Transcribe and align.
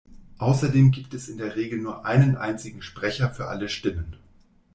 Außerdem 0.39 0.89
gibt 0.89 1.13
es 1.13 1.29
in 1.29 1.37
der 1.37 1.55
Regel 1.55 1.77
nur 1.77 2.07
einen 2.07 2.35
einzigen 2.35 2.81
Sprecher 2.81 3.29
für 3.29 3.49
alle 3.49 3.69
Stimmen. 3.69 4.15